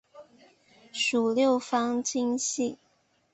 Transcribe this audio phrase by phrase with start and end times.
[0.91, 2.79] 属六方晶系。